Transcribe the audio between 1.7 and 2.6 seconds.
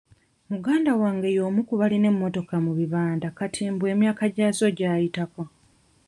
baalina emmotoka